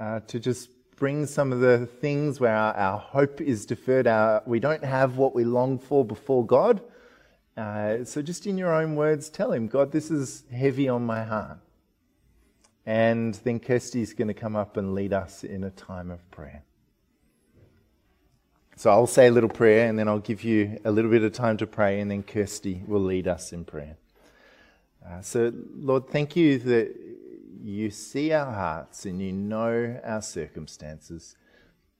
uh, 0.00 0.20
to 0.20 0.40
just 0.40 0.70
bring 0.96 1.26
some 1.26 1.52
of 1.52 1.60
the 1.60 1.84
things 1.84 2.40
where 2.40 2.56
our, 2.56 2.72
our 2.74 2.98
hope 2.98 3.42
is 3.42 3.66
deferred. 3.66 4.06
Our, 4.06 4.42
we 4.46 4.58
don't 4.58 4.82
have 4.82 5.18
what 5.18 5.34
we 5.34 5.44
long 5.44 5.78
for 5.78 6.06
before 6.06 6.46
God. 6.46 6.80
Uh, 7.54 8.02
so 8.04 8.22
just 8.22 8.46
in 8.46 8.56
your 8.56 8.72
own 8.72 8.96
words, 8.96 9.28
tell 9.28 9.52
Him, 9.52 9.66
God, 9.68 9.92
this 9.92 10.10
is 10.10 10.44
heavy 10.50 10.88
on 10.88 11.04
my 11.04 11.22
heart. 11.22 11.58
And 12.86 13.34
then 13.42 13.58
Kirsty's 13.58 14.14
going 14.14 14.28
to 14.28 14.34
come 14.34 14.54
up 14.54 14.76
and 14.76 14.94
lead 14.94 15.12
us 15.12 15.42
in 15.42 15.64
a 15.64 15.70
time 15.70 16.10
of 16.10 16.30
prayer. 16.30 16.62
So 18.76 18.90
I'll 18.90 19.08
say 19.08 19.26
a 19.26 19.32
little 19.32 19.50
prayer 19.50 19.88
and 19.88 19.98
then 19.98 20.06
I'll 20.06 20.20
give 20.20 20.44
you 20.44 20.78
a 20.84 20.92
little 20.92 21.10
bit 21.10 21.22
of 21.22 21.32
time 21.32 21.56
to 21.56 21.66
pray, 21.66 21.98
and 21.98 22.10
then 22.10 22.22
Kirsty 22.22 22.82
will 22.86 23.00
lead 23.00 23.26
us 23.26 23.52
in 23.52 23.64
prayer. 23.64 23.96
Uh, 25.04 25.20
so, 25.20 25.52
Lord, 25.74 26.08
thank 26.08 26.36
you 26.36 26.58
that 26.58 26.94
you 27.62 27.90
see 27.90 28.32
our 28.32 28.52
hearts 28.52 29.06
and 29.06 29.20
you 29.20 29.32
know 29.32 29.98
our 30.04 30.22
circumstances. 30.22 31.36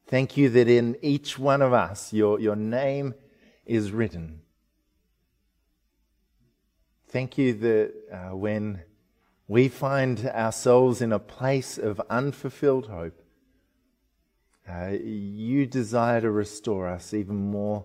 Thank 0.07 0.37
you 0.37 0.49
that 0.51 0.69
in 0.69 0.97
each 1.03 1.39
one 1.39 1.63
of 1.63 1.73
us, 1.73 2.13
your, 2.13 2.39
your 2.39 2.57
name 2.57 3.15
is 3.65 3.91
written. 3.91 4.43
Thank 7.09 7.39
you 7.39 7.55
that 7.55 7.93
uh, 8.13 8.37
when 8.37 8.83
we 9.49 9.69
find 9.69 10.27
ourselves 10.27 11.01
in 11.01 11.13
a 11.13 11.19
place 11.19 11.79
of 11.79 12.01
unfulfilled 12.11 12.89
hope, 12.89 13.23
uh, 14.69 14.89
you 14.89 15.67
desire 15.67 16.21
to 16.21 16.31
restore 16.31 16.89
us 16.89 17.15
even 17.15 17.37
more 17.37 17.85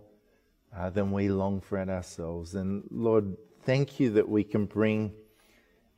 uh, 0.75 0.89
than 0.89 1.12
we 1.12 1.30
long 1.30 1.62
for 1.62 1.77
it 1.77 1.89
ourselves. 1.89 2.56
And 2.56 2.84
Lord, 2.89 3.38
thank 3.63 4.00
you 4.00 4.10
that 4.12 4.27
we 4.27 4.44
can 4.44 4.65
bring 4.65 5.13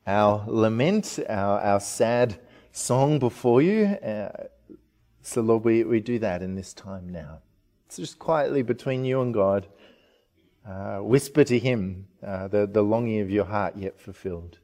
our 0.05 0.43
lament, 0.48 1.20
our, 1.29 1.62
our 1.62 1.79
sad 1.79 2.39
song 2.74 3.20
before 3.20 3.62
you. 3.62 3.86
Uh, 3.86 4.48
so, 5.22 5.41
Lord, 5.41 5.63
we, 5.63 5.86
we 5.86 6.01
do 6.01 6.20
that 6.20 6.41
in 6.41 6.55
this 6.55 6.74
time 6.74 7.10
now. 7.10 7.39
It's 7.86 7.96
just 7.96 8.20
quietly 8.20 8.63
between 8.63 9.05
you 9.05 9.22
and 9.22 9.34
God. 9.34 9.67
Uh, 10.67 10.98
whisper 10.98 11.43
to 11.46 11.60
Him 11.60 12.08
uh, 12.25 12.48
the, 12.48 12.65
the 12.65 12.82
longing 12.82 13.22
of 13.22 13.29
your 13.29 13.46
heart 13.46 13.77
yet 13.77 14.00
fulfilled. 14.00 14.58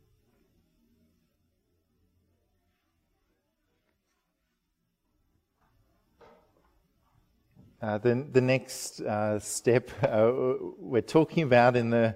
Uh, 7.81 7.97
the, 7.97 8.27
the 8.31 8.41
next 8.41 8.99
uh, 9.01 9.39
step 9.39 9.89
uh, 10.03 10.31
we're 10.77 11.01
talking 11.01 11.43
about 11.43 11.77
in 11.77 11.89
the 11.89 12.15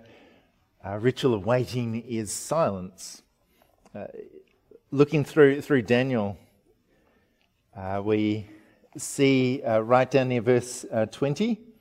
uh, 0.85 0.97
ritual 0.97 1.33
of 1.33 1.45
waiting 1.45 2.01
is 2.01 2.33
silence. 2.33 3.21
Uh, 3.95 4.05
looking 4.91 5.23
through, 5.23 5.61
through 5.61 5.81
Daniel, 5.81 6.37
uh, 7.77 8.01
we 8.03 8.45
see 8.97 9.61
right 9.65 10.11
down 10.11 10.29
near 10.29 10.41
verse 10.41 10.85
20 11.11 11.73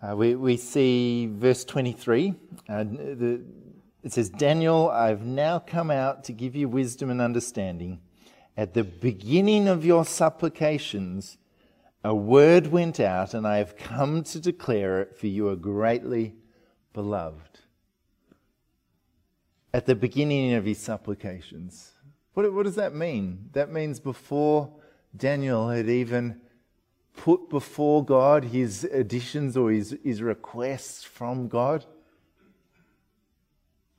Uh, 0.00 0.14
we, 0.14 0.36
we 0.36 0.56
see 0.56 1.26
verse 1.26 1.64
23. 1.64 2.32
Uh, 2.68 2.84
the, 2.84 3.40
it 4.04 4.12
says, 4.12 4.30
Daniel, 4.30 4.88
I've 4.88 5.22
now 5.22 5.58
come 5.58 5.90
out 5.90 6.22
to 6.24 6.32
give 6.32 6.54
you 6.54 6.68
wisdom 6.68 7.10
and 7.10 7.20
understanding. 7.20 8.00
At 8.58 8.74
the 8.74 8.82
beginning 8.82 9.68
of 9.68 9.84
your 9.84 10.04
supplications, 10.04 11.38
a 12.02 12.12
word 12.12 12.66
went 12.66 12.98
out, 12.98 13.32
and 13.32 13.46
I 13.46 13.58
have 13.58 13.76
come 13.76 14.24
to 14.24 14.40
declare 14.40 15.00
it, 15.00 15.16
for 15.16 15.28
you 15.28 15.48
are 15.48 15.54
greatly 15.54 16.34
beloved. 16.92 17.60
At 19.72 19.86
the 19.86 19.94
beginning 19.94 20.54
of 20.54 20.64
his 20.64 20.78
supplications. 20.78 21.92
What, 22.34 22.52
what 22.52 22.64
does 22.64 22.74
that 22.74 22.96
mean? 22.96 23.48
That 23.52 23.70
means 23.70 24.00
before 24.00 24.72
Daniel 25.16 25.68
had 25.68 25.88
even 25.88 26.40
put 27.16 27.48
before 27.48 28.04
God 28.04 28.42
his 28.42 28.82
additions 28.82 29.56
or 29.56 29.70
his, 29.70 29.96
his 30.02 30.20
requests 30.20 31.04
from 31.04 31.46
God, 31.46 31.84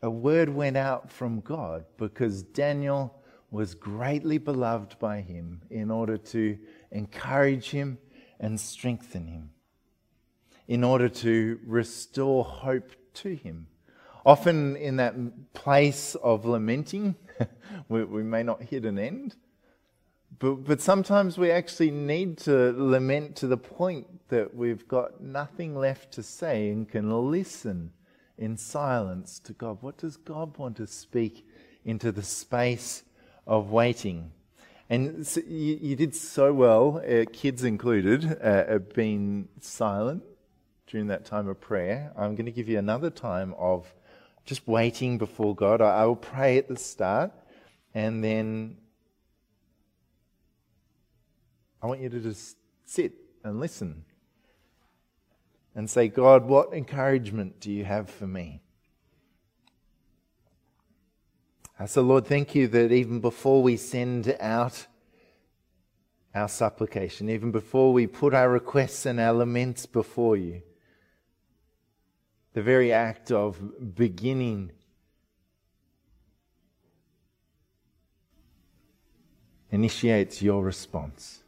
a 0.02 0.10
word 0.10 0.50
went 0.50 0.76
out 0.76 1.10
from 1.10 1.40
God 1.40 1.86
because 1.96 2.44
Daniel 2.44 3.19
was 3.52 3.76
greatly 3.76 4.38
beloved 4.38 4.98
by 5.00 5.22
him 5.22 5.62
in 5.70 5.90
order 5.90 6.18
to 6.18 6.58
encourage 6.92 7.70
him 7.70 7.98
and 8.40 8.60
strengthen 8.60 9.28
him, 9.28 9.50
in 10.68 10.84
order 10.84 11.10
to 11.10 11.60
restore 11.66 12.44
hope 12.44 12.92
to 13.14 13.36
him. 13.36 13.68
Often 14.26 14.76
in 14.76 14.98
that 14.98 15.54
place 15.54 16.16
of 16.16 16.46
lamenting, 16.46 17.16
we, 17.90 18.04
we 18.04 18.24
may 18.24 18.44
not 18.44 18.62
hit 18.62 18.86
an 18.86 19.00
end 19.00 19.36
but, 20.40 20.56
but 20.64 20.82
sometimes 20.82 21.38
we 21.38 21.52
actually 21.52 21.92
need 21.92 22.38
to 22.40 22.72
lament 22.72 23.36
to 23.38 23.48
the 23.48 23.58
point 23.58 24.08
that 24.30 24.56
we've 24.56 24.88
got 24.88 25.22
nothing 25.22 25.76
left 25.76 26.14
to 26.14 26.24
say 26.24 26.70
and 26.70 26.88
can 26.88 27.30
listen 27.30 27.92
in 28.38 28.56
silence 28.56 29.40
to 29.40 29.54
God. 29.54 29.80
What 29.82 29.98
does 29.98 30.16
God 30.18 30.58
want 30.58 30.78
to 30.78 30.88
speak 30.88 31.46
into 31.84 32.12
the 32.12 32.24
space 32.24 33.04
of 33.50 33.72
waiting? 33.72 34.32
And 34.90 35.28
so 35.28 35.42
you, 35.42 35.78
you, 35.82 35.96
did 35.96 36.16
so 36.16 36.54
well, 36.54 37.02
uh, 37.06 37.26
kids 37.34 37.64
included, 37.64 38.40
uh, 38.42 38.80
being 38.96 39.50
silent 39.60 40.24
during 40.88 41.08
that 41.08 41.26
time 41.26 41.48
of 41.48 41.60
prayer. 41.60 42.14
I'm 42.16 42.36
going 42.36 42.46
to 42.46 42.52
give 42.52 42.70
you 42.70 42.80
another 42.80 43.10
time 43.10 43.54
of 43.58 43.94
just 44.46 44.68
waiting 44.68 45.18
before 45.18 45.56
God. 45.56 45.82
I, 45.82 46.02
I 46.02 46.06
will 46.06 46.16
pray 46.16 46.58
at 46.58 46.68
the 46.68 46.78
start, 46.78 47.32
and 47.94 48.24
then 48.24 48.78
I 51.82 51.88
want 51.88 52.02
you 52.02 52.10
to 52.10 52.20
just 52.20 52.56
sit 52.86 53.14
and 53.44 53.60
listen 53.60 54.06
and 55.76 55.90
say, 55.90 56.08
God, 56.08 56.46
what 56.46 56.74
encouragement 56.74 57.60
do 57.60 57.72
you 57.72 57.86
have 57.86 58.10
for 58.10 58.28
me? 58.28 58.62
Uh, 61.68 61.69
so, 61.88 62.02
Lord, 62.02 62.26
thank 62.26 62.56
you 62.56 62.68
that 62.68 62.92
even 62.92 63.22
before 63.22 63.64
we 63.64 63.78
send 63.78 64.36
out 64.42 64.88
our 66.36 66.50
supplication, 66.50 67.30
even 67.30 67.52
before 67.52 67.94
we 67.94 68.06
put 68.06 68.34
our 68.34 68.50
requests 68.50 69.06
and 69.06 69.20
our 69.20 69.34
laments 69.34 69.86
before 69.86 70.36
you, 70.36 70.62
the 72.54 72.62
very 72.62 72.92
act 72.92 73.32
of 73.32 73.96
beginning 73.96 74.72
initiates 79.72 80.42
your 80.42 80.64
response. 80.64 81.44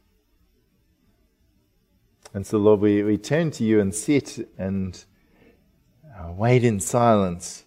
And 2.34 2.46
so, 2.46 2.56
Lord, 2.56 2.80
we, 2.80 3.02
we 3.02 3.18
turn 3.18 3.50
to 3.52 3.64
you 3.64 3.80
and 3.80 3.94
sit 3.94 4.48
and 4.56 5.04
uh, 6.18 6.32
wait 6.32 6.64
in 6.64 6.80
silence. 6.80 7.64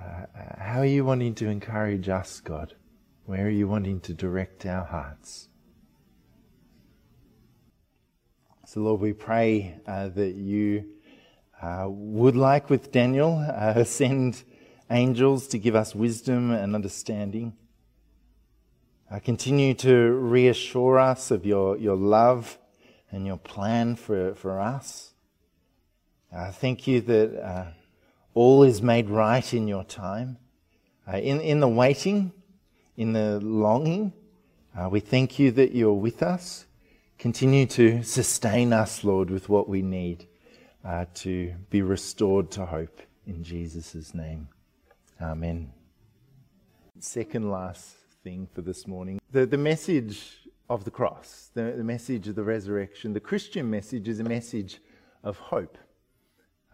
Uh, 0.00 0.24
how 0.58 0.80
are 0.80 0.86
you 0.86 1.04
wanting 1.04 1.34
to 1.34 1.48
encourage 1.48 2.08
us, 2.08 2.40
God? 2.40 2.74
Where 3.26 3.46
are 3.46 3.50
you 3.50 3.68
wanting 3.68 4.00
to 4.00 4.14
direct 4.14 4.64
our 4.64 4.84
hearts? 4.84 5.48
So, 8.66 8.80
Lord, 8.80 9.00
we 9.00 9.12
pray 9.12 9.78
uh, 9.86 10.08
that 10.10 10.34
you 10.34 10.84
uh, 11.60 11.86
would, 11.88 12.36
like 12.36 12.70
with 12.70 12.92
Daniel, 12.92 13.38
uh, 13.38 13.84
send 13.84 14.42
angels 14.90 15.48
to 15.48 15.58
give 15.58 15.74
us 15.74 15.94
wisdom 15.94 16.50
and 16.50 16.74
understanding. 16.74 17.56
Uh, 19.10 19.18
continue 19.18 19.74
to 19.74 20.12
reassure 20.12 20.98
us 20.98 21.30
of 21.30 21.44
your, 21.44 21.76
your 21.76 21.96
love 21.96 22.58
and 23.10 23.26
your 23.26 23.38
plan 23.38 23.96
for, 23.96 24.34
for 24.34 24.60
us. 24.60 25.12
I 26.32 26.52
thank 26.52 26.86
you 26.86 27.00
that 27.00 27.44
uh, 27.44 27.66
all 28.40 28.62
is 28.62 28.80
made 28.80 29.10
right 29.10 29.52
in 29.52 29.68
your 29.68 29.84
time. 29.84 30.38
Uh, 31.06 31.18
in, 31.18 31.42
in 31.42 31.60
the 31.60 31.68
waiting, 31.68 32.32
in 32.96 33.12
the 33.12 33.38
longing, 33.40 34.14
uh, 34.74 34.88
we 34.88 34.98
thank 34.98 35.38
you 35.38 35.50
that 35.50 35.72
you're 35.72 35.92
with 35.92 36.22
us. 36.22 36.64
Continue 37.18 37.66
to 37.66 38.02
sustain 38.02 38.72
us, 38.72 39.04
Lord, 39.04 39.28
with 39.28 39.50
what 39.50 39.68
we 39.68 39.82
need 39.82 40.26
uh, 40.82 41.04
to 41.16 41.52
be 41.68 41.82
restored 41.82 42.50
to 42.52 42.64
hope. 42.64 43.02
In 43.26 43.44
Jesus' 43.44 44.14
name. 44.14 44.48
Amen. 45.20 45.70
Second 46.98 47.50
last 47.50 47.94
thing 48.24 48.48
for 48.54 48.62
this 48.62 48.86
morning. 48.86 49.20
The, 49.32 49.44
the 49.44 49.58
message 49.58 50.48
of 50.70 50.84
the 50.84 50.90
cross, 50.90 51.50
the, 51.52 51.74
the, 51.76 51.84
message 51.84 52.26
of 52.26 52.36
the 52.36 52.44
resurrection. 52.44 53.12
The 53.12 53.20
Christian 53.20 53.68
message 53.68 54.08
is 54.08 54.18
a 54.18 54.24
message 54.24 54.80
of 55.22 55.36
hope. 55.36 55.76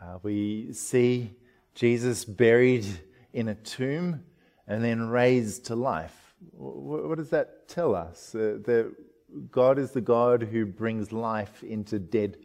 Uh, 0.01 0.19
we 0.23 0.73
see 0.73 1.35
Jesus 1.77 2.25
buried 2.25 2.87
in 3.35 3.49
a 3.49 3.55
tomb 3.55 4.25
and 4.67 4.83
then 4.83 5.11
raised 5.11 5.67
to 5.67 5.77
life. 5.77 6.35
What, 6.53 7.19
does 7.19 7.29
that 7.31 7.69
tell 7.69 7.95
us? 7.95 8.35
Uh, 8.35 8.57
that 8.65 8.95
God 9.51 9.79
is 9.79 9.91
the 9.91 10.01
God 10.01 10.43
who 10.43 10.65
brings 10.65 11.13
life 11.13 11.63
into 11.63 11.99
dead 11.99 12.39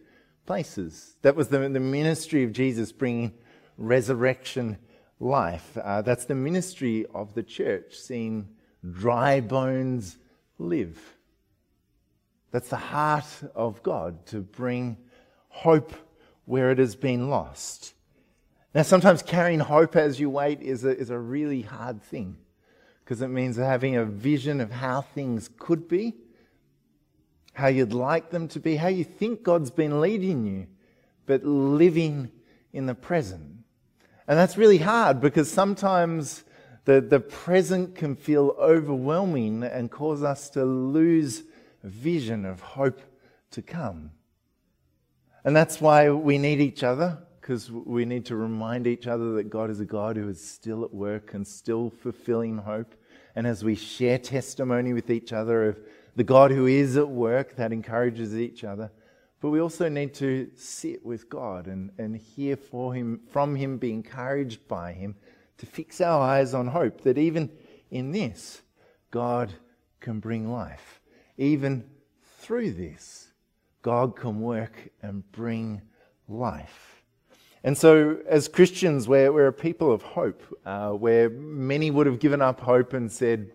places. 0.46 1.16
That 1.22 1.38
was 1.38 1.48
the, 1.48 1.60
the 1.60 1.80
ministry 1.80 2.44
of 2.44 2.52
Jesus, 2.52 2.92
bringing 2.92 3.32
resurrection 3.78 4.78
life. 5.18 5.78
Uh, 5.82 6.02
that's 6.02 6.26
the 6.26 6.36
ministry 6.36 7.06
of 7.16 7.34
the 7.34 7.44
church, 7.44 7.96
seeing 7.96 8.50
dry 8.92 9.40
bones 9.40 10.18
live. 10.58 11.00
That's 12.52 12.68
the 12.68 12.76
heart 12.76 13.44
of 13.56 13.82
God 13.82 14.26
to 14.26 14.42
bring 14.42 14.98
hope 15.48 15.94
where 16.44 16.72
it 16.72 16.80
has 16.80 16.98
been 16.98 17.30
lost. 17.30 17.94
Now, 18.74 18.84
sometimes 18.84 19.22
carrying 19.22 19.60
hope 19.60 19.96
as 19.96 20.20
you 20.20 20.30
wait 20.30 20.62
is 20.62 20.86
a, 20.86 20.98
is 20.98 21.10
a 21.10 21.20
really 21.20 21.62
hard 21.62 22.02
thing 22.02 22.38
because 23.04 23.22
it 23.22 23.28
means 23.28 23.58
having 23.58 23.98
a 23.98 24.06
vision 24.06 24.62
of 24.62 24.72
how 24.72 25.02
things 25.02 25.50
could 25.60 25.90
be, 25.90 26.16
how 27.54 27.68
you'd 27.68 27.92
like 27.92 28.30
them 28.30 28.48
to 28.50 28.60
be, 28.62 28.78
how 28.78 28.88
you 28.88 29.04
think 29.04 29.44
God's 29.44 29.72
been 29.72 30.00
leading 30.00 30.46
you, 30.46 30.68
but 31.26 31.44
living 31.44 32.32
in 32.72 32.86
the 32.86 32.96
present. 32.96 33.44
And 34.28 34.40
that's 34.40 34.58
really 34.58 34.78
hard 34.78 35.20
because 35.20 35.52
sometimes 35.52 36.46
the, 36.86 37.02
the 37.02 37.20
present 37.20 37.96
can 37.96 38.16
feel 38.16 38.56
overwhelming 38.58 39.64
and 39.64 39.92
cause 39.92 40.24
us 40.24 40.50
to 40.52 40.64
lose 40.64 41.44
vision 41.84 42.46
of 42.46 42.62
hope 42.62 43.02
to 43.52 43.62
come. 43.62 44.12
And 45.44 45.56
that's 45.56 45.82
why 45.82 46.10
we 46.12 46.38
need 46.38 46.62
each 46.62 46.84
other, 46.84 47.18
because 47.42 47.72
we 47.72 48.06
need 48.06 48.26
to 48.28 48.36
remind 48.36 48.88
each 48.88 49.08
other 49.08 49.34
that 49.34 49.50
God 49.50 49.70
is 49.70 49.80
a 49.80 49.86
God 49.86 50.16
who 50.16 50.30
is 50.30 50.44
still 50.44 50.84
at 50.84 50.94
work 50.94 51.34
and 51.34 51.46
still 51.46 51.90
fulfilling 51.90 52.58
hope. 52.60 52.94
And 53.36 53.48
as 53.48 53.64
we 53.64 53.76
share 53.76 54.18
testimony 54.18 54.94
with 54.94 55.10
each 55.10 55.34
other 55.34 55.70
of 55.70 55.80
the 56.16 56.24
God 56.24 56.52
who 56.52 56.68
is 56.68 56.98
at 56.98 57.10
work, 57.10 57.56
that 57.56 57.74
encourages 57.74 58.38
each 58.38 58.64
other. 58.64 58.92
But 59.42 59.50
we 59.50 59.60
also 59.60 59.90
need 59.90 60.14
to 60.16 60.52
sit 60.56 61.04
with 61.04 61.30
God 61.30 61.68
and, 61.68 61.90
and 61.98 62.16
hear 62.16 62.56
for 62.56 62.94
him, 62.94 63.22
from 63.32 63.56
Him, 63.56 63.78
be 63.78 63.92
encouraged 63.92 64.68
by 64.68 64.94
Him, 64.94 65.16
to 65.58 65.66
fix 65.66 66.00
our 66.00 66.22
eyes 66.22 66.54
on 66.54 66.68
hope 66.68 67.02
that 67.02 67.18
even 67.18 67.50
in 67.90 68.12
this, 68.12 68.62
God 69.10 69.52
can 70.00 70.20
bring 70.20 70.52
life 70.52 71.02
even 71.42 71.84
through 72.38 72.72
this, 72.72 73.30
God 73.82 74.16
can 74.16 74.42
work 74.42 74.90
and 75.02 75.30
bring 75.32 75.82
life. 76.28 76.91
And 77.64 77.78
so, 77.78 78.18
as 78.28 78.48
Christians, 78.48 79.08
we're, 79.08 79.32
we're 79.32 79.48
a 79.48 79.54
people 79.54 79.92
of 79.92 80.02
hope, 80.02 80.42
uh, 80.66 80.90
where 80.90 81.30
many 81.30 81.92
would 81.92 82.08
have 82.08 82.20
given 82.20 82.42
up 82.42 82.60
hope 82.60 82.94
and 82.94 83.12
said, 83.12 83.52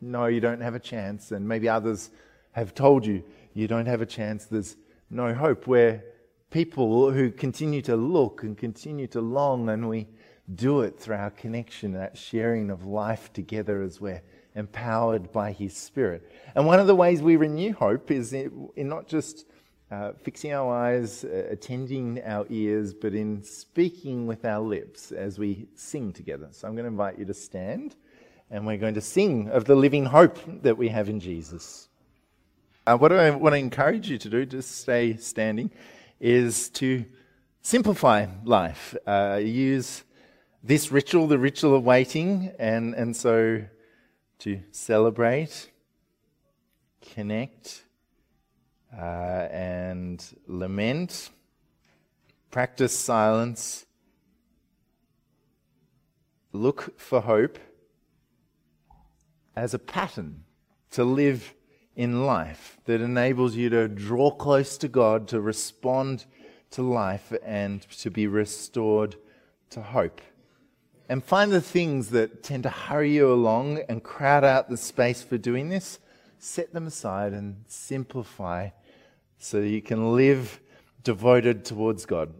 No, 0.00 0.26
you 0.26 0.40
don't 0.40 0.60
have 0.60 0.74
a 0.74 0.80
chance. 0.80 1.30
And 1.30 1.46
maybe 1.46 1.68
others 1.68 2.10
have 2.52 2.74
told 2.74 3.06
you, 3.06 3.22
You 3.54 3.68
don't 3.68 3.86
have 3.86 4.00
a 4.00 4.06
chance, 4.06 4.46
there's 4.46 4.76
no 5.08 5.32
hope. 5.32 5.68
We're 5.68 6.02
people 6.50 7.12
who 7.12 7.30
continue 7.30 7.80
to 7.82 7.94
look 7.96 8.42
and 8.42 8.58
continue 8.58 9.06
to 9.08 9.20
long, 9.20 9.68
and 9.68 9.88
we 9.88 10.08
do 10.52 10.80
it 10.80 10.98
through 10.98 11.16
our 11.16 11.30
connection, 11.30 11.92
that 11.92 12.18
sharing 12.18 12.70
of 12.70 12.84
life 12.84 13.32
together 13.32 13.82
as 13.82 14.00
we're 14.00 14.22
empowered 14.56 15.30
by 15.30 15.52
His 15.52 15.76
Spirit. 15.76 16.28
And 16.56 16.66
one 16.66 16.80
of 16.80 16.88
the 16.88 16.94
ways 16.94 17.22
we 17.22 17.36
renew 17.36 17.72
hope 17.72 18.10
is 18.10 18.32
in, 18.32 18.70
not 18.76 19.06
just 19.06 19.46
uh, 19.90 20.12
fixing 20.22 20.52
our 20.52 20.72
eyes, 20.72 21.24
uh, 21.24 21.46
attending 21.50 22.22
our 22.24 22.46
ears, 22.48 22.94
but 22.94 23.14
in 23.14 23.42
speaking 23.42 24.26
with 24.26 24.44
our 24.44 24.60
lips 24.60 25.10
as 25.10 25.38
we 25.38 25.66
sing 25.74 26.12
together. 26.12 26.48
So 26.52 26.68
I'm 26.68 26.74
going 26.74 26.84
to 26.84 26.90
invite 26.90 27.18
you 27.18 27.24
to 27.24 27.34
stand 27.34 27.96
and 28.50 28.66
we're 28.66 28.76
going 28.76 28.94
to 28.94 29.00
sing 29.00 29.48
of 29.48 29.64
the 29.64 29.74
living 29.74 30.04
hope 30.04 30.38
that 30.62 30.76
we 30.76 30.88
have 30.88 31.08
in 31.08 31.20
Jesus. 31.20 31.88
Uh, 32.86 32.96
what 32.96 33.12
I 33.12 33.30
want 33.30 33.54
to 33.54 33.58
encourage 33.58 34.08
you 34.08 34.18
to 34.18 34.28
do, 34.28 34.44
just 34.44 34.80
stay 34.80 35.16
standing, 35.16 35.70
is 36.18 36.68
to 36.70 37.04
simplify 37.62 38.26
life. 38.44 38.96
Uh, 39.06 39.40
use 39.42 40.02
this 40.62 40.90
ritual, 40.90 41.26
the 41.26 41.38
ritual 41.38 41.74
of 41.74 41.84
waiting, 41.84 42.52
and, 42.58 42.94
and 42.94 43.16
so 43.16 43.62
to 44.40 44.60
celebrate, 44.72 45.70
connect, 47.14 47.84
uh, 48.96 49.48
and 49.50 50.24
lament, 50.46 51.30
practice 52.50 52.96
silence, 52.98 53.86
look 56.52 56.98
for 56.98 57.20
hope 57.20 57.58
as 59.54 59.74
a 59.74 59.78
pattern 59.78 60.44
to 60.90 61.04
live 61.04 61.54
in 61.94 62.24
life 62.24 62.78
that 62.86 63.00
enables 63.00 63.56
you 63.56 63.68
to 63.68 63.88
draw 63.88 64.30
close 64.30 64.78
to 64.78 64.88
God, 64.88 65.28
to 65.28 65.40
respond 65.40 66.24
to 66.70 66.82
life, 66.82 67.32
and 67.44 67.82
to 67.82 68.10
be 68.10 68.26
restored 68.26 69.16
to 69.70 69.82
hope. 69.82 70.20
And 71.08 71.22
find 71.22 71.52
the 71.52 71.60
things 71.60 72.10
that 72.10 72.42
tend 72.42 72.62
to 72.62 72.70
hurry 72.70 73.14
you 73.14 73.32
along 73.32 73.80
and 73.88 74.02
crowd 74.02 74.44
out 74.44 74.68
the 74.68 74.76
space 74.76 75.22
for 75.22 75.36
doing 75.38 75.68
this, 75.68 75.98
set 76.38 76.72
them 76.72 76.86
aside 76.86 77.32
and 77.32 77.64
simplify 77.66 78.70
so 79.40 79.58
you 79.58 79.80
can 79.80 80.14
live 80.14 80.60
devoted 81.02 81.64
towards 81.64 82.04
God. 82.06 82.32